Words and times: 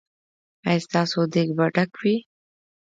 ایا 0.67 0.83
ستاسو 0.85 1.19
دیګ 1.33 1.49
به 1.57 1.65
ډک 1.73 1.91
وي؟ 2.01 2.15